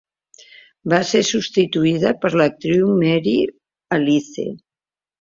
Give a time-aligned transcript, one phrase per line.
[0.93, 3.39] Va ser substituïda per l'actriu Mary
[4.01, 4.53] Alice.